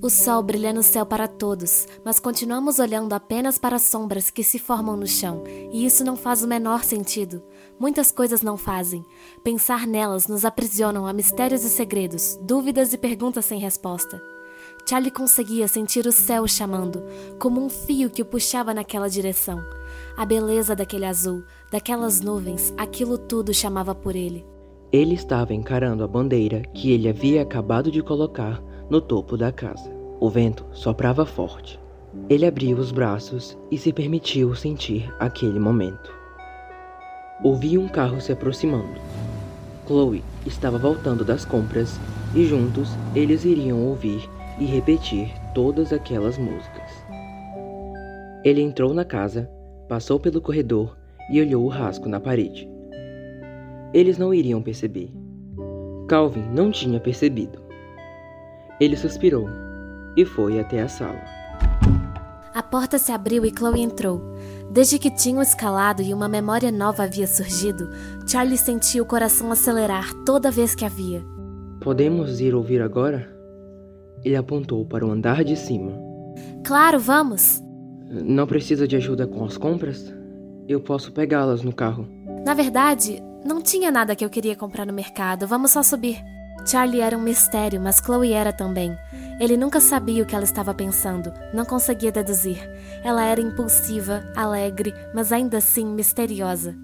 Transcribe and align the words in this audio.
O 0.00 0.08
sol 0.08 0.44
brilha 0.44 0.72
no 0.72 0.80
céu 0.80 1.04
para 1.04 1.26
todos, 1.26 1.88
mas 2.04 2.20
continuamos 2.20 2.78
olhando 2.78 3.14
apenas 3.14 3.58
para 3.58 3.74
as 3.74 3.82
sombras 3.82 4.30
que 4.30 4.44
se 4.44 4.56
formam 4.56 4.96
no 4.96 5.08
chão, 5.08 5.42
e 5.72 5.84
isso 5.84 6.04
não 6.04 6.16
faz 6.16 6.40
o 6.40 6.46
menor 6.46 6.84
sentido. 6.84 7.42
Muitas 7.80 8.12
coisas 8.12 8.40
não 8.40 8.56
fazem. 8.56 9.04
Pensar 9.42 9.88
nelas 9.88 10.28
nos 10.28 10.44
aprisionam 10.44 11.04
a 11.04 11.12
mistérios 11.12 11.64
e 11.64 11.68
segredos, 11.68 12.38
dúvidas 12.40 12.92
e 12.92 12.98
perguntas 12.98 13.46
sem 13.46 13.58
resposta. 13.58 14.22
Charlie 14.88 15.10
conseguia 15.10 15.66
sentir 15.66 16.06
o 16.06 16.12
céu 16.12 16.46
chamando, 16.46 17.02
como 17.40 17.60
um 17.60 17.68
fio 17.68 18.08
que 18.08 18.22
o 18.22 18.24
puxava 18.24 18.72
naquela 18.72 19.08
direção. 19.08 19.60
A 20.16 20.24
beleza 20.24 20.76
daquele 20.76 21.06
azul, 21.06 21.42
daquelas 21.72 22.20
nuvens, 22.20 22.72
aquilo 22.76 23.18
tudo 23.18 23.52
chamava 23.52 23.96
por 23.96 24.14
ele. 24.14 24.46
Ele 24.92 25.14
estava 25.14 25.52
encarando 25.52 26.04
a 26.04 26.08
bandeira 26.08 26.62
que 26.72 26.92
ele 26.92 27.08
havia 27.08 27.42
acabado 27.42 27.90
de 27.90 28.00
colocar 28.00 28.62
no 28.90 29.00
topo 29.00 29.36
da 29.36 29.52
casa. 29.52 29.90
O 30.20 30.28
vento 30.28 30.64
soprava 30.72 31.24
forte. 31.24 31.78
Ele 32.28 32.46
abriu 32.46 32.76
os 32.78 32.90
braços 32.90 33.56
e 33.70 33.78
se 33.78 33.92
permitiu 33.92 34.54
sentir 34.54 35.12
aquele 35.18 35.58
momento. 35.58 36.12
Ouvi 37.42 37.78
um 37.78 37.86
carro 37.86 38.20
se 38.20 38.32
aproximando. 38.32 39.00
Chloe 39.86 40.24
estava 40.44 40.78
voltando 40.78 41.24
das 41.24 41.44
compras 41.44 41.98
e 42.34 42.44
juntos 42.44 42.90
eles 43.14 43.44
iriam 43.44 43.86
ouvir 43.86 44.28
e 44.58 44.64
repetir 44.64 45.32
todas 45.54 45.92
aquelas 45.92 46.36
músicas. 46.36 46.90
Ele 48.44 48.60
entrou 48.60 48.92
na 48.92 49.04
casa, 49.04 49.48
passou 49.88 50.18
pelo 50.18 50.40
corredor 50.40 50.96
e 51.30 51.40
olhou 51.40 51.64
o 51.64 51.68
rasgo 51.68 52.08
na 52.08 52.18
parede. 52.18 52.68
Eles 53.92 54.18
não 54.18 54.34
iriam 54.34 54.62
perceber. 54.62 55.10
Calvin 56.08 56.44
não 56.52 56.70
tinha 56.70 56.98
percebido. 56.98 57.67
Ele 58.80 58.96
suspirou 58.96 59.48
e 60.16 60.24
foi 60.24 60.60
até 60.60 60.80
a 60.80 60.88
sala. 60.88 61.20
A 62.54 62.62
porta 62.62 62.98
se 62.98 63.12
abriu 63.12 63.44
e 63.44 63.50
Chloe 63.50 63.80
entrou. 63.80 64.20
Desde 64.70 64.98
que 64.98 65.10
tinham 65.10 65.40
escalado 65.40 66.02
e 66.02 66.12
uma 66.12 66.28
memória 66.28 66.70
nova 66.70 67.04
havia 67.04 67.26
surgido, 67.26 67.90
Charlie 68.26 68.58
sentia 68.58 69.02
o 69.02 69.06
coração 69.06 69.50
acelerar 69.50 70.12
toda 70.24 70.50
vez 70.50 70.74
que 70.74 70.84
havia. 70.84 71.24
Podemos 71.80 72.40
ir 72.40 72.54
ouvir 72.54 72.82
agora? 72.82 73.28
Ele 74.24 74.36
apontou 74.36 74.84
para 74.84 75.06
o 75.06 75.10
andar 75.10 75.44
de 75.44 75.56
cima. 75.56 75.92
Claro, 76.64 76.98
vamos! 76.98 77.62
Não 78.10 78.46
precisa 78.46 78.88
de 78.88 78.96
ajuda 78.96 79.26
com 79.26 79.44
as 79.44 79.56
compras? 79.56 80.12
Eu 80.66 80.80
posso 80.80 81.12
pegá-las 81.12 81.62
no 81.62 81.72
carro. 81.72 82.06
Na 82.44 82.54
verdade, 82.54 83.22
não 83.44 83.62
tinha 83.62 83.90
nada 83.90 84.16
que 84.16 84.24
eu 84.24 84.30
queria 84.30 84.56
comprar 84.56 84.84
no 84.84 84.92
mercado. 84.92 85.46
Vamos 85.46 85.70
só 85.70 85.82
subir. 85.82 86.18
Charlie 86.68 87.00
era 87.00 87.16
um 87.16 87.22
mistério, 87.22 87.80
mas 87.80 87.96
Chloe 87.96 88.34
era 88.34 88.52
também. 88.52 88.94
Ele 89.40 89.56
nunca 89.56 89.80
sabia 89.80 90.22
o 90.22 90.26
que 90.26 90.34
ela 90.34 90.44
estava 90.44 90.74
pensando, 90.74 91.32
não 91.54 91.64
conseguia 91.64 92.12
deduzir. 92.12 92.58
Ela 93.02 93.24
era 93.24 93.40
impulsiva, 93.40 94.30
alegre, 94.36 94.92
mas 95.14 95.32
ainda 95.32 95.56
assim 95.56 95.86
misteriosa. 95.86 96.76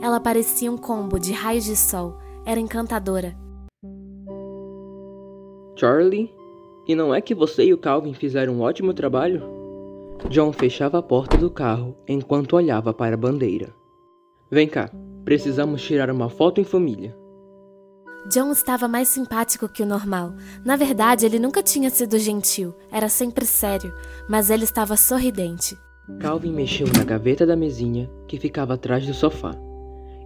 Ela 0.00 0.20
parecia 0.20 0.70
um 0.70 0.78
combo 0.78 1.18
de 1.18 1.32
raios 1.32 1.64
de 1.64 1.74
sol. 1.74 2.16
Era 2.46 2.60
encantadora. 2.60 3.36
Charlie, 5.74 6.32
e 6.86 6.94
não 6.94 7.12
é 7.12 7.20
que 7.20 7.34
você 7.34 7.64
e 7.64 7.74
o 7.74 7.78
Calvin 7.78 8.14
fizeram 8.14 8.52
um 8.52 8.60
ótimo 8.60 8.94
trabalho? 8.94 9.42
John 10.28 10.52
fechava 10.52 10.98
a 10.98 11.02
porta 11.02 11.36
do 11.36 11.50
carro 11.50 11.96
enquanto 12.06 12.54
olhava 12.54 12.94
para 12.94 13.14
a 13.14 13.18
bandeira. 13.18 13.74
Vem 14.48 14.68
cá, 14.68 14.88
precisamos 15.24 15.82
tirar 15.82 16.12
uma 16.12 16.28
foto 16.28 16.60
em 16.60 16.64
família. 16.64 17.20
John 18.28 18.52
estava 18.52 18.86
mais 18.86 19.08
simpático 19.08 19.68
que 19.68 19.82
o 19.82 19.86
normal. 19.86 20.34
Na 20.64 20.76
verdade, 20.76 21.26
ele 21.26 21.38
nunca 21.38 21.62
tinha 21.62 21.90
sido 21.90 22.18
gentil, 22.18 22.74
era 22.90 23.08
sempre 23.08 23.44
sério, 23.44 23.92
mas 24.28 24.48
ele 24.48 24.64
estava 24.64 24.96
sorridente. 24.96 25.76
Calvin 26.20 26.52
mexeu 26.52 26.86
na 26.96 27.04
gaveta 27.04 27.44
da 27.44 27.56
mesinha 27.56 28.08
que 28.28 28.38
ficava 28.38 28.74
atrás 28.74 29.06
do 29.06 29.14
sofá 29.14 29.54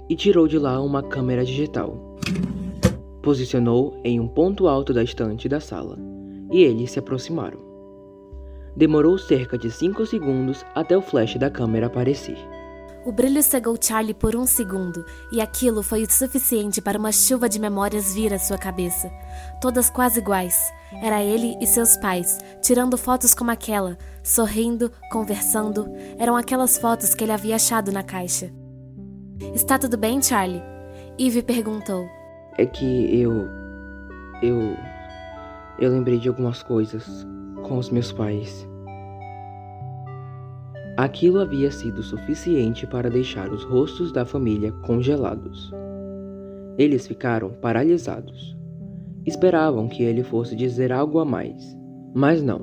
e 0.09 0.15
tirou 0.15 0.47
de 0.47 0.59
lá 0.59 0.81
uma 0.81 1.03
câmera 1.03 1.45
digital. 1.45 2.17
Posicionou 3.23 3.99
em 4.05 4.21
um 4.21 4.29
ponto 4.29 4.69
alto 4.69 4.93
da 4.93 5.03
estante 5.03 5.49
da 5.49 5.59
sala 5.59 5.99
e 6.53 6.63
eles 6.63 6.91
se 6.91 6.99
aproximaram. 6.99 7.59
Demorou 8.77 9.17
cerca 9.17 9.57
de 9.57 9.71
5 9.71 10.05
segundos 10.05 10.65
até 10.75 10.97
o 10.97 11.01
flash 11.01 11.37
da 11.37 11.51
câmera 11.51 11.87
aparecer. 11.87 12.37
O 13.07 13.13
brilho 13.13 13.41
cegou 13.41 13.77
Charlie 13.81 14.13
por 14.13 14.35
um 14.35 14.45
segundo, 14.45 15.07
e 15.31 15.41
aquilo 15.41 15.81
foi 15.81 16.03
o 16.03 16.11
suficiente 16.11 16.83
para 16.83 16.99
uma 16.99 17.13
chuva 17.13 17.49
de 17.49 17.61
memórias 17.61 18.13
vir 18.13 18.35
à 18.35 18.39
sua 18.39 18.59
cabeça. 18.59 19.09
Todas 19.61 19.89
quase 19.89 20.19
iguais. 20.19 20.59
Era 21.01 21.23
ele 21.23 21.57
e 21.61 21.69
seus 21.69 21.97
pais, 21.99 22.37
tirando 22.61 22.99
fotos 22.99 23.33
como 23.33 23.53
aquela, 23.53 23.97
sorrindo, 24.25 24.91
conversando. 25.13 25.87
Eram 26.19 26.37
aquelas 26.37 26.79
fotos 26.79 27.15
que 27.15 27.23
ele 27.23 27.31
havia 27.31 27.55
achado 27.55 27.93
na 27.93 28.03
caixa. 28.03 28.53
Está 29.55 29.79
tudo 29.79 29.97
bem, 29.97 30.21
Charlie? 30.21 30.61
Eve 31.17 31.43
perguntou. 31.43 32.09
É 32.59 32.67
que 32.67 33.21
eu. 33.21 33.47
Eu. 34.43 34.77
Eu 35.79 35.93
lembrei 35.93 36.19
de 36.19 36.29
algumas 36.29 36.61
coisas 36.61 37.25
com 37.69 37.79
os 37.79 37.89
meus 37.89 38.11
pais. 38.11 38.67
Aquilo 40.97 41.41
havia 41.41 41.71
sido 41.71 42.03
suficiente 42.03 42.87
para 42.87 43.11
deixar 43.11 43.53
os 43.53 43.63
rostos 43.65 44.11
da 44.13 44.25
família 44.25 44.73
congelados. 44.73 45.71
Eles 46.79 47.07
ficaram 47.07 47.51
paralisados. 47.51 48.57
Esperavam 49.27 49.89
que 49.89 50.03
ele 50.03 50.23
fosse 50.23 50.57
dizer 50.57 50.91
algo 50.93 51.19
a 51.19 51.25
mais, 51.25 51.77
mas 52.15 52.43
não. 52.43 52.63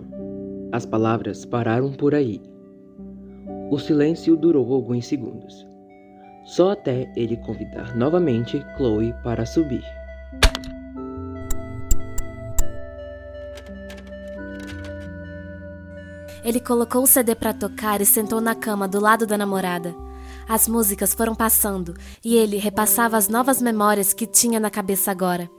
As 0.71 0.83
palavras 0.83 1.45
pararam 1.45 1.91
por 1.91 2.16
aí. 2.16 2.41
O 3.69 3.77
silêncio 3.77 4.35
durou 4.35 4.73
alguns 4.73 5.05
segundos, 5.05 5.67
só 6.44 6.71
até 6.71 7.11
ele 7.15 7.38
convidar 7.38 7.95
novamente 7.95 8.65
Chloe 8.77 9.13
para 9.23 9.45
subir. 9.45 9.83
Ele 16.44 16.59
colocou 16.59 17.04
o 17.04 17.08
CD 17.08 17.34
para 17.36 17.54
tocar 17.54 18.02
e 18.02 18.06
sentou 18.06 18.42
na 18.42 18.54
cama 18.54 18.86
do 18.88 19.00
lado 19.00 19.26
da 19.26 19.38
namorada. 19.38 19.96
As 20.48 20.68
músicas 20.68 21.14
foram 21.14 21.34
passando 21.34 21.94
e 22.24 22.36
ele 22.36 22.58
repassava 22.58 23.16
as 23.16 23.30
novas 23.30 23.62
memórias 23.62 24.14
que 24.14 24.28
tinha 24.28 24.59
na 24.59 24.70
cabeça 24.70 25.09
agora. 25.09 25.50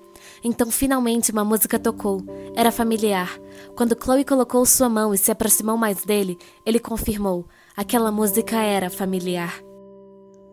Então, 0.42 0.70
finalmente, 0.70 1.32
uma 1.32 1.44
música 1.44 1.78
tocou. 1.78 2.22
Era 2.54 2.70
familiar. 2.70 3.38
Quando 3.74 3.96
Chloe 3.98 4.24
colocou 4.24 4.64
sua 4.66 4.88
mão 4.88 5.14
e 5.14 5.18
se 5.18 5.30
aproximou 5.30 5.76
mais 5.76 6.04
dele, 6.04 6.38
ele 6.66 6.78
confirmou: 6.78 7.46
aquela 7.74 8.12
música 8.12 8.56
era 8.56 8.90
familiar. 8.90 9.62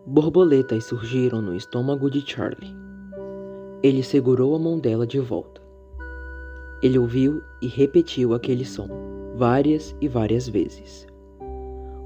Borboletas 0.05 0.85
surgiram 0.85 1.41
no 1.41 1.55
estômago 1.55 2.09
de 2.09 2.21
Charlie. 2.21 2.73
Ele 3.83 4.01
segurou 4.01 4.55
a 4.55 4.59
mão 4.59 4.79
dela 4.79 5.05
de 5.05 5.19
volta. 5.19 5.61
Ele 6.81 6.97
ouviu 6.97 7.41
e 7.61 7.67
repetiu 7.67 8.33
aquele 8.33 8.65
som 8.65 9.10
várias 9.41 9.95
e 9.99 10.07
várias 10.07 10.47
vezes. 10.47 11.07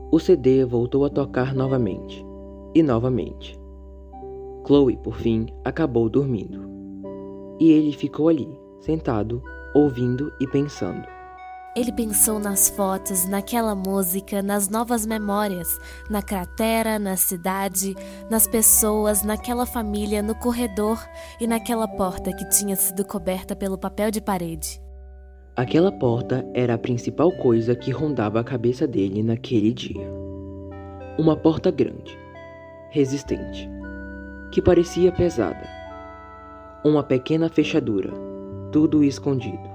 O 0.09 0.17
CD 0.21 0.63
voltou 0.63 1.03
a 1.03 1.09
tocar 1.09 1.53
novamente 1.53 2.25
e 2.73 2.81
novamente. 2.81 3.59
Chloe, 4.65 4.95
por 4.95 5.17
fim, 5.17 5.47
acabou 5.65 6.07
dormindo. 6.07 6.65
E 7.59 7.71
ele 7.71 7.91
ficou 7.91 8.29
ali, 8.29 8.47
sentado, 8.79 9.43
ouvindo 9.73 10.31
e 10.39 10.47
pensando. 10.47 11.05
Ele 11.75 11.91
pensou 11.91 12.39
nas 12.39 12.69
fotos, 12.69 13.27
naquela 13.27 13.75
música, 13.75 14.41
nas 14.41 14.69
novas 14.69 15.05
memórias, 15.05 15.77
na 16.09 16.21
cratera, 16.21 16.97
na 16.97 17.17
cidade, 17.17 17.97
nas 18.31 18.47
pessoas, 18.47 19.23
naquela 19.23 19.65
família, 19.65 20.21
no 20.21 20.35
corredor 20.35 21.05
e 21.37 21.45
naquela 21.45 21.85
porta 21.85 22.33
que 22.33 22.47
tinha 22.47 22.77
sido 22.77 23.03
coberta 23.03 23.57
pelo 23.57 23.77
papel 23.77 24.09
de 24.09 24.21
parede. 24.21 24.84
Aquela 25.57 25.89
porta 25.89 26.45
era 26.53 26.73
a 26.73 26.77
principal 26.77 27.31
coisa 27.31 27.73
que 27.77 27.89
rondava 27.89 28.41
a 28.41 28.43
cabeça 28.43 28.85
dele 28.85 29.23
naquele 29.23 29.71
dia. 29.71 30.05
Uma 31.17 31.37
porta 31.37 31.71
grande, 31.71 32.19
resistente, 32.89 33.69
que 34.51 34.61
parecia 34.61 35.13
pesada. 35.13 35.65
Uma 36.83 37.01
pequena 37.01 37.47
fechadura, 37.47 38.11
tudo 38.69 39.01
escondido. 39.01 39.74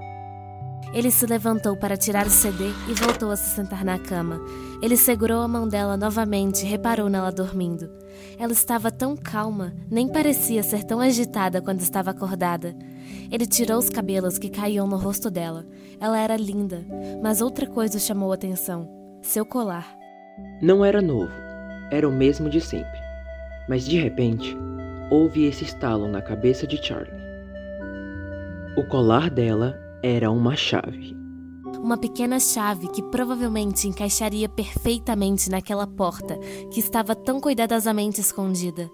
Ele 0.93 1.09
se 1.09 1.25
levantou 1.25 1.77
para 1.77 1.95
tirar 1.95 2.25
o 2.25 2.29
CD 2.29 2.65
e 2.89 2.93
voltou 2.93 3.31
a 3.31 3.35
se 3.37 3.55
sentar 3.55 3.85
na 3.85 3.97
cama. 3.97 4.41
Ele 4.81 4.97
segurou 4.97 5.41
a 5.41 5.47
mão 5.47 5.67
dela 5.67 5.95
novamente 5.95 6.65
e 6.65 6.69
reparou 6.69 7.09
nela 7.09 7.31
dormindo. 7.31 7.89
Ela 8.37 8.51
estava 8.51 8.91
tão 8.91 9.15
calma, 9.15 9.73
nem 9.89 10.07
parecia 10.07 10.61
ser 10.63 10.83
tão 10.83 10.99
agitada 10.99 11.61
quando 11.61 11.79
estava 11.79 12.11
acordada. 12.11 12.75
Ele 13.31 13.45
tirou 13.45 13.77
os 13.77 13.89
cabelos 13.89 14.37
que 14.37 14.49
caíam 14.49 14.85
no 14.85 14.97
rosto 14.97 15.31
dela. 15.31 15.65
Ela 15.99 16.19
era 16.19 16.35
linda, 16.35 16.83
mas 17.21 17.41
outra 17.41 17.65
coisa 17.65 17.97
chamou 17.97 18.31
a 18.31 18.35
atenção: 18.35 18.89
seu 19.21 19.45
colar. 19.45 19.95
Não 20.61 20.83
era 20.83 21.01
novo, 21.01 21.31
era 21.89 22.07
o 22.07 22.11
mesmo 22.11 22.49
de 22.49 22.59
sempre. 22.59 22.99
Mas 23.69 23.85
de 23.85 23.97
repente, 23.97 24.57
houve 25.09 25.45
esse 25.45 25.63
estalo 25.63 26.07
na 26.07 26.21
cabeça 26.21 26.67
de 26.67 26.77
Charlie. 26.83 27.21
O 28.75 28.83
colar 28.83 29.29
dela 29.29 29.80
era 30.03 30.31
uma 30.31 30.55
chave. 30.55 31.15
uma 31.79 31.97
pequena 31.97 32.39
chave 32.39 32.87
que 32.89 33.01
provavelmente 33.01 33.87
encaixaria 33.87 34.47
perfeitamente 34.47 35.49
naquela 35.49 35.85
porta 35.87 36.37
que 36.71 36.79
estava 36.79 37.15
tão 37.15 37.39
cuidadosamente 37.39 38.21
escondida. 38.21 38.89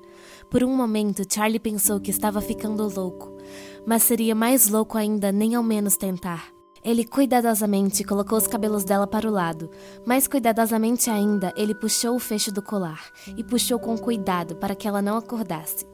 Por 0.49 0.63
um 0.63 0.75
momento, 0.75 1.23
Charlie 1.29 1.59
pensou 1.59 1.99
que 1.99 2.11
estava 2.11 2.39
ficando 2.41 2.87
louco, 2.93 3.35
mas 3.85 4.03
seria 4.03 4.33
mais 4.33 4.69
louco 4.69 4.97
ainda 4.97 5.31
nem 5.31 5.55
ao 5.55 5.63
menos 5.63 5.97
tentar. 5.97 6.47
Ele 6.83 7.05
cuidadosamente 7.05 8.03
colocou 8.03 8.37
os 8.37 8.47
cabelos 8.47 8.85
dela 8.85 9.07
para 9.07 9.27
o 9.27 9.31
lado. 9.31 9.69
Mais 10.05 10.27
cuidadosamente 10.27 11.09
ainda, 11.09 11.53
ele 11.57 11.75
puxou 11.75 12.15
o 12.15 12.19
fecho 12.19 12.51
do 12.51 12.61
colar 12.61 13.01
e 13.35 13.43
puxou 13.43 13.79
com 13.79 13.97
cuidado 13.97 14.55
para 14.55 14.75
que 14.75 14.87
ela 14.87 15.01
não 15.01 15.17
acordasse. 15.17 15.85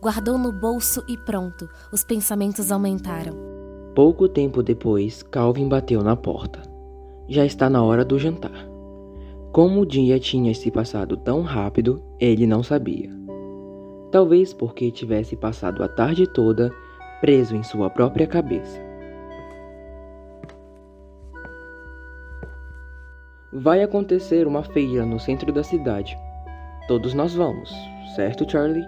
Guardou 0.00 0.38
no 0.38 0.52
bolso 0.52 1.02
e 1.08 1.16
pronto, 1.16 1.68
os 1.92 2.04
pensamentos 2.04 2.70
aumentaram. 2.70 3.49
Pouco 4.02 4.26
tempo 4.26 4.62
depois, 4.62 5.22
Calvin 5.22 5.68
bateu 5.68 6.02
na 6.02 6.16
porta. 6.16 6.62
Já 7.28 7.44
está 7.44 7.68
na 7.68 7.84
hora 7.84 8.02
do 8.02 8.18
jantar. 8.18 8.66
Como 9.52 9.82
o 9.82 9.84
dia 9.84 10.18
tinha 10.18 10.54
se 10.54 10.70
passado 10.70 11.18
tão 11.18 11.42
rápido, 11.42 12.02
ele 12.18 12.46
não 12.46 12.62
sabia. 12.62 13.10
Talvez 14.10 14.54
porque 14.54 14.90
tivesse 14.90 15.36
passado 15.36 15.84
a 15.84 15.88
tarde 15.88 16.26
toda 16.26 16.72
preso 17.20 17.54
em 17.54 17.62
sua 17.62 17.90
própria 17.90 18.26
cabeça. 18.26 18.80
Vai 23.52 23.82
acontecer 23.82 24.46
uma 24.46 24.62
feira 24.62 25.04
no 25.04 25.20
centro 25.20 25.52
da 25.52 25.62
cidade. 25.62 26.16
Todos 26.88 27.12
nós 27.12 27.34
vamos, 27.34 27.70
certo, 28.16 28.50
Charlie? 28.50 28.86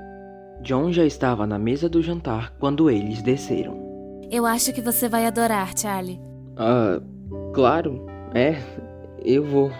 John 0.62 0.90
já 0.90 1.04
estava 1.04 1.46
na 1.46 1.58
mesa 1.58 1.86
do 1.86 2.00
jantar 2.00 2.54
quando 2.58 2.88
eles 2.88 3.20
desceram. 3.20 3.91
Eu 4.32 4.46
acho 4.46 4.72
que 4.72 4.80
você 4.80 5.10
vai 5.10 5.26
adorar, 5.26 5.76
Charlie. 5.76 6.18
Ah, 6.56 6.98
claro, 7.52 8.06
é, 8.32 8.56
eu 9.22 9.44
vou. 9.44 9.70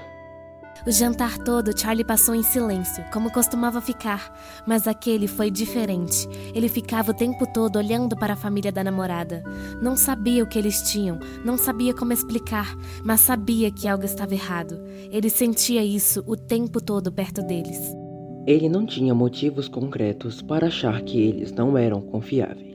O 0.87 0.93
jantar 0.93 1.39
todo, 1.39 1.79
Charlie 1.79 2.05
passou 2.05 2.35
em 2.35 2.43
silêncio, 2.43 3.03
como 3.11 3.33
costumava 3.33 3.81
ficar, 3.81 4.31
mas 4.67 4.87
aquele 4.87 5.27
foi 5.27 5.51
diferente. 5.51 6.29
Ele 6.55 6.69
ficava 6.69 7.13
o 7.13 7.15
tempo 7.15 7.47
todo 7.47 7.77
olhando 7.77 8.15
para 8.15 8.35
a 8.35 8.37
família 8.37 8.71
da 8.71 8.85
namorada. 8.85 9.43
Não 9.81 9.97
sabia 9.97 10.45
o 10.45 10.47
que 10.47 10.59
eles 10.59 10.83
tinham, 10.83 11.19
não 11.47 11.57
sabia 11.57 11.95
como 11.95 12.13
explicar, 12.13 12.77
mas 13.03 13.21
sabia 13.21 13.71
que 13.71 13.89
algo 13.89 14.05
estava 14.05 14.35
errado. 14.35 14.79
Ele 15.11 15.31
sentia 15.31 15.83
isso 15.83 16.23
o 16.27 16.37
tempo 16.37 16.79
todo 16.79 17.11
perto 17.11 17.41
deles. 17.41 17.81
Ele 18.47 18.69
não 18.69 18.85
tinha 18.85 19.15
motivos 19.15 19.67
concretos 19.67 20.43
para 20.43 20.67
achar 20.67 21.01
que 21.01 21.19
eles 21.19 21.53
não 21.53 21.79
eram 21.79 22.03
confiáveis. 22.03 22.72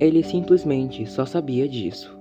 Ele 0.00 0.22
simplesmente 0.22 1.06
só 1.06 1.24
sabia 1.24 1.68
disso, 1.68 2.18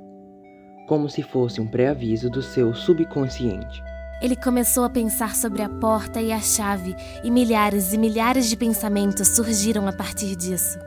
como 0.88 1.10
se 1.10 1.24
fosse 1.24 1.60
um 1.60 1.68
pré-aviso 1.68 2.30
do 2.30 2.42
seu 2.42 2.74
subconsciente. 2.74 3.81
Ele 4.22 4.36
começou 4.36 4.84
a 4.84 4.90
pensar 4.90 5.36
sobre 5.36 5.62
a 5.62 5.68
porta 5.68 6.22
e 6.22 6.31
a 6.31 6.40
chave, 6.40 6.96
e 7.24 7.31
milhares 7.31 7.92
e 7.92 7.98
milhares 7.98 8.48
de 8.48 8.56
pensamentos 8.56 9.28
surgiram 9.30 9.88
a 9.88 9.92
partir 9.92 10.36
disso. 10.36 10.80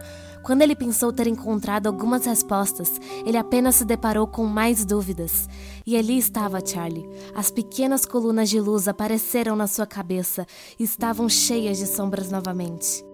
Quando 0.43 0.63
ele 0.63 0.77
pensou 0.77 1.13
ter 1.13 1.27
encontrado 1.27 1.89
algumas 1.89 2.25
respostas, 2.25 3.01
ele 3.27 3.37
apenas 3.37 3.75
se 3.75 3.85
deparou 3.85 4.29
com 4.29 4.45
mais 4.45 4.85
dúvidas. 4.85 5.49
E 5.85 5.97
ali 5.97 6.17
estava 6.17 6.65
Charlie. 6.65 7.05
As 7.35 7.51
pequenas 7.51 8.07
colunas 8.07 8.49
de 8.49 8.61
luz 8.61 8.87
apareceram 8.87 9.57
na 9.57 9.67
sua 9.67 9.87
cabeça 9.87 10.47
e 10.79 10.85
estavam 10.85 11.29
cheias 11.29 11.79
de 11.79 11.87
sombras 11.87 12.31
novamente. 12.31 13.05